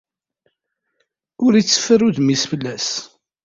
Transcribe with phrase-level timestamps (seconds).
[1.45, 2.89] Ur itteffer udem-is fell-as.